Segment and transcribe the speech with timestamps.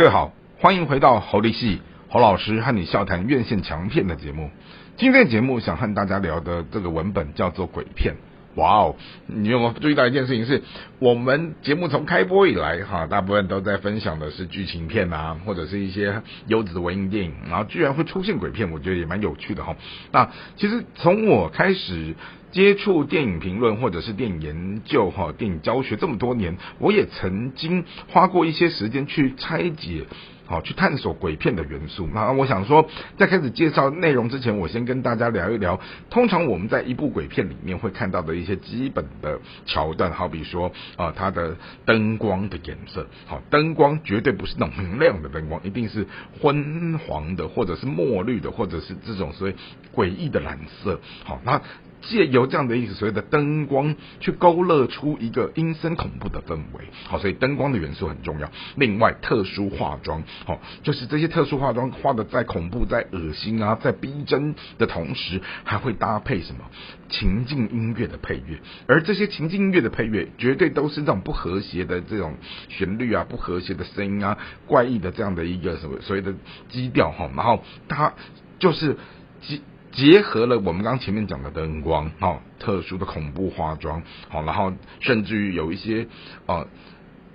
[0.00, 4.48] 各位好，欢迎回到侯立系侯老师和你笑谈院线强片的节目。
[4.96, 8.14] 今天节目想和大家聊的这个文本叫做《鬼片》。
[8.54, 8.96] 哇哦！
[9.26, 10.46] 你有没有注意到一件事情？
[10.46, 10.62] 是
[11.00, 19.76] 我们节目从开播以来，哈，大部分都在分享的是剧情片啊，或者是一些优质的文艺电影，然后居然会出现鬼片，我觉得也蛮有趣的哈。
[20.12, 22.14] 那其实从我开始
[22.50, 30.04] 接触电影评论或者是电影研究哈，电影教学这么多年，我也曾经花过一些时间去拆解。
[30.46, 32.08] 好，去探索鬼片的元素。
[32.12, 32.84] 那我想说，
[33.16, 35.78] 在开始介绍内容之前，我先跟大家聊一聊。
[36.10, 43.06] 通常我们在一部鬼片里面会看到的一些基本的桥段，好比说啊，它的灯光的颜色。
[43.26, 46.04] 好，灯光绝对不是那种明亮的灯光，一定是
[46.40, 49.54] 昏黄的，或者是墨绿的，或者是这种所谓
[49.94, 50.98] 诡异的蓝色。
[51.22, 51.62] 好，那。
[52.02, 56.84] 借由这样的一个所谓的灯光，去勾勒出一个阴森恐怖的氛围。
[57.06, 58.50] 好，所以灯光的元素很重要。
[58.76, 66.60] 另外，特殊化妆，好，就是这些特殊化妆画的再恐怖、再恶心啊、再逼真的同时，还会搭配什么
[67.08, 68.58] 情境音乐的配乐。
[68.86, 72.34] 而这些情境音乐的配乐，绝对都是这种不和谐的这种
[72.68, 76.34] 旋律啊、不和谐的声音啊、怪异的这样的一个什么所谓的
[76.68, 77.30] 基调哈。
[77.36, 78.14] 然后它
[78.58, 78.96] 就是
[79.42, 79.60] 基。
[79.92, 86.06] 结合了我们刚前面讲的灯光，哈，特殊的恐怖化妆，好，然后甚至于有一些
[86.46, 86.68] 呃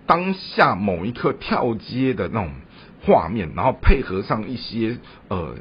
[0.05, 2.53] 当下某一刻跳街的那种
[3.05, 5.55] 画面，然后配合上一些呃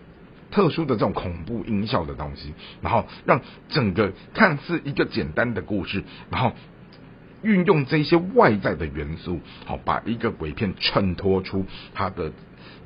[0.53, 6.53] 特殊的这种恐怖音效的东西，然后让整个看似一个简单的故事，然后
[7.43, 12.31] 运用这些外在的元素，好，把一个鬼片衬托出它的。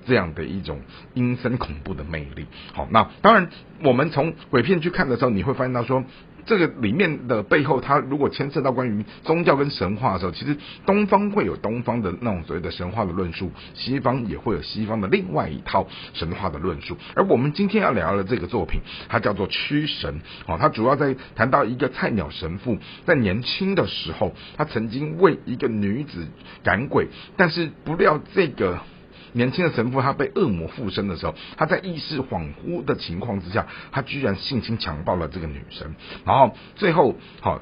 [0.06, 0.80] 这样的一种
[1.14, 3.50] 阴森恐怖的魅力，好，那当然，
[3.84, 6.02] 我们从鬼片去看的时候，你会发现到说，
[6.46, 10.56] 这个里面的背后，它如果牵涉到关于宗教跟神话的时候，其实
[10.86, 16.96] 东方会有东方的那种所谓的神话的论述，西方也会有西方的另外一套神话的论述。
[17.14, 18.80] 而我们今天要聊的这个作品，
[19.11, 26.27] 它叫做《驱神》，哦，它主要在谈到一个菜鸟神父在年轻的时候，他曾经为一个女子
[26.64, 28.78] 赶鬼，但是不料这个。
[29.33, 35.94] 年轻的神父他被恶魔附身的时候，他在意识恍惚的情况之下，他居然性侵强暴了这个女生，
[36.24, 37.61] 然后最后好，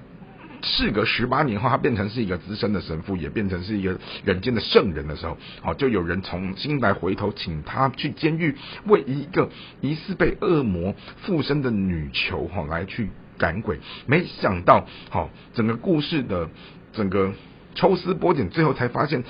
[0.62, 8.54] 事隔十八年后，他变成是一个资深的神父，也变成是一个人间的圣人的时候，好，就有人重新来回头请他去监狱
[8.86, 9.50] 为一个
[9.80, 16.48] 疑似被恶魔附身的女囚哈来去赶鬼，没想到好，整个故事的
[16.92, 17.32] 整个
[17.74, 19.24] 抽丝剥茧，最后才发现。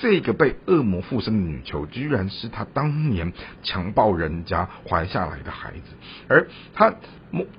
[0.00, 3.32] 这个被恶魔附身的女囚，居然是她当年
[3.62, 5.94] 强暴人家怀下来的孩子，
[6.28, 6.94] 而她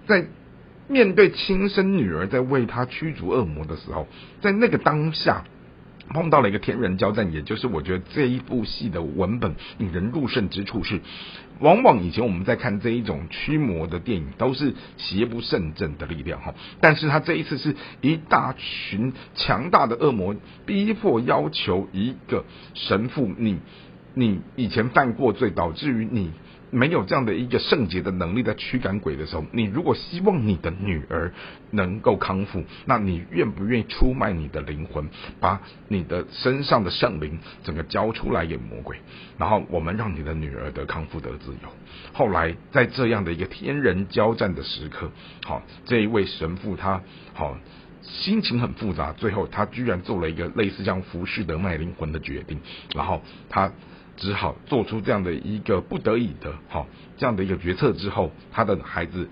[0.07, 0.25] 在
[0.87, 4.07] 面对亲生女儿在为她驱逐恶魔的时候，
[4.41, 5.43] 在那个当下。
[6.09, 11.01] 碰到了一个天人交战，也就是我觉得这一部戏的文本引人入胜之处是，
[11.59, 23.59] 往往以前我们在看这一种驱魔的电影，都是邪不胜正的力量哈，但是他这一次是一大群强大的恶魔逼迫要求一个神父，你
[24.13, 26.31] 你以前犯过罪，导致于你。
[26.75, 31.31] 没有这样的一个圣洁的能力在驱赶鬼的时候，你如果希望你的女儿
[31.69, 35.07] 能够康复，那你愿不愿意出卖你的灵魂，
[35.39, 38.97] 把你的身上的圣灵整个交出来给魔鬼，
[39.37, 41.69] 然后我们让你的女儿得康复得自由？
[42.11, 45.11] 后来在这样的一个天人交战的时刻，
[45.45, 47.03] 好，这一位神父他
[47.35, 47.55] 好
[48.01, 52.59] 心情很复杂，最后他居然做了一个类似这样服侍得卖灵魂的决定，
[52.95, 53.71] 然后他。
[54.17, 56.87] 只好做出这样的一个不得已的，好
[57.17, 59.29] 这样的一个决策之后，他的孩子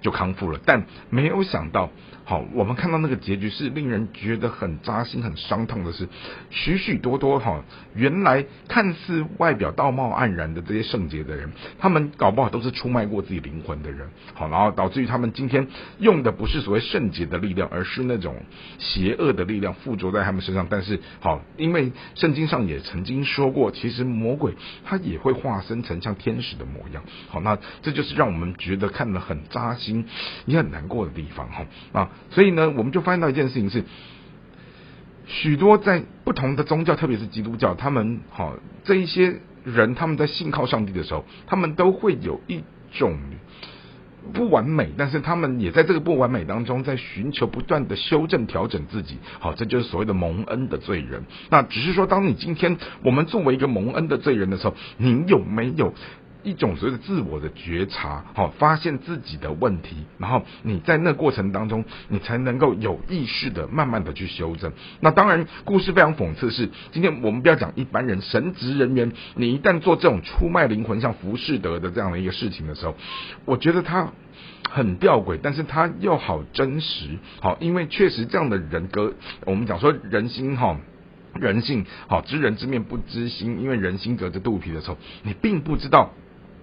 [0.00, 1.90] 就康复了，但没有想到。
[2.24, 6.06] 好，我们看到那个结局是令人觉得很扎心、很伤痛的是，
[6.50, 7.64] 许许多多哈，
[7.94, 14.10] 原来看似外表道貌岸然的这些圣洁的人，他们搞不好都是出卖过自己灵魂的人。
[14.34, 15.68] 好，然后导致于他们今天
[16.00, 18.36] 用的不是所谓圣洁的力量，而是那种
[18.78, 20.66] 邪恶的力量附着在他们身上。
[20.68, 24.52] 但是好，因为圣经上也曾经说过，其实魔鬼
[24.84, 27.02] 他也会化身成像天使的模样。
[27.30, 29.87] 好，那这就是让我们觉得看得很扎心
[30.46, 32.10] 也很难过的地方哈啊。
[32.30, 33.84] 所以呢，我们就发现到一件事情是，
[35.26, 42.62] 许多在不同的宗教，特别是基督教，他们好这一些人，他们在信靠上帝的时候，他们都会有一
[42.92, 43.18] 种
[44.32, 49.18] 不完美，但是他们也在这个不完美当中，在寻求不断的修正、调整自己。
[49.38, 51.24] 好，这就是所谓的蒙恩的罪人。
[51.50, 55.94] 那只是说，当你今天我们作为一个蒙恩的罪人的时候，你有没有？
[56.44, 64.72] 一种所谓的自我的觉察，好，发现自己的问题，然后你在那过程当中，你才能够有意识的慢慢的去修正。
[65.00, 72.94] 那当然，故事非常讽刺，是今天我们不要讲一般人，神职人员，你一旦做这种出卖灵魂，像浮士德的这样的一个事情的时候，
[73.44, 74.12] 我觉得他
[74.70, 79.14] 很吊诡，但是他又好真实，好，因为确实这样的人格，
[79.44, 80.78] 我们讲说人心哈。
[81.34, 86.10] 人性好，知人知面不知心，因为人心隔着肚皮的时候，你并不知道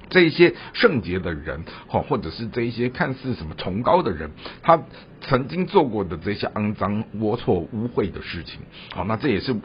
[0.10, 4.32] 这一些圣洁的人，哈，或者是这一些看似什么崇高的人，
[4.62, 4.84] 他。
[5.28, 8.60] 曾经做过的这些肮脏、龌龊、污秽的事情，
[8.94, 9.56] 好，那这也是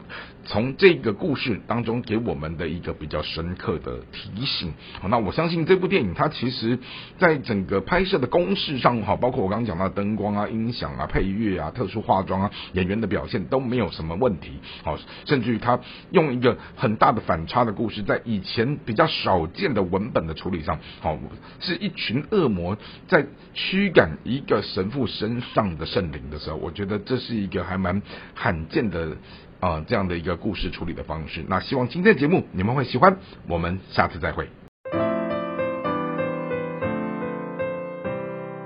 [0.43, 4.73] 从这个故事当中给我们的一个比较深刻的提醒。
[4.99, 6.79] 好，那我相信这部电影它其实
[7.19, 14.53] 在整个拍摄的公式上，好，包括我刚刚讲到灯光啊、音响啊、配乐啊、特殊化妆啊、演员的表现都没有什么问题。
[14.83, 15.79] 好，甚至于他
[16.09, 21.19] 用一个很大的反差的故事，在以前比较少见的文本的处理上，好，
[21.59, 22.75] 是一群恶魔
[23.07, 25.39] 在驱赶一个神父身。
[25.53, 28.01] 上的圣灵的时候，我觉得这是一个还蛮
[28.33, 29.15] 罕见的
[29.59, 31.43] 啊这样的一个故事处理的方式。
[31.47, 33.17] 那希望今天的节目你们会喜欢，
[33.47, 34.60] 我们下次再会。